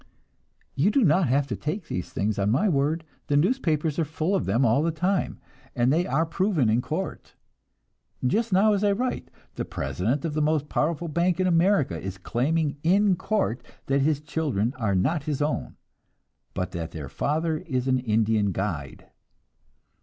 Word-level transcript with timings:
You 0.73 0.89
do 0.89 1.03
not 1.03 1.27
have 1.27 1.45
to 1.45 1.55
take 1.55 1.87
these 1.87 2.09
things 2.11 2.39
on 2.39 2.49
my 2.49 2.67
word; 2.67 3.03
the 3.27 3.37
newspapers 3.37 3.99
are 3.99 4.03
full 4.03 4.33
of 4.33 4.45
them 4.45 4.65
all 4.65 4.81
the 4.81 4.89
time, 4.89 5.37
and 5.75 5.93
they 5.93 6.07
are 6.07 6.25
proven 6.25 6.69
in 6.69 6.81
court. 6.81 7.35
Just 8.25 8.51
now 8.51 8.73
as 8.73 8.83
I 8.83 8.93
write, 8.93 9.29
the 9.57 9.63
president 9.63 10.25
of 10.25 10.33
the 10.33 10.41
most 10.41 10.69
powerful 10.69 11.07
bank 11.07 11.39
in 11.39 11.45
America 11.45 12.01
is 12.01 12.17
claiming 12.17 12.77
in 12.81 13.15
court 13.15 13.61
that 13.85 14.01
his 14.01 14.19
children 14.21 14.73
are 14.77 14.95
not 14.95 15.25
his 15.25 15.39
own, 15.39 15.75
but 16.55 16.71
that 16.71 16.89
their 16.93 17.07
father 17.07 17.57
is 17.59 17.87
an 17.87 17.99
Indian 17.99 18.51
guide. 18.51 19.05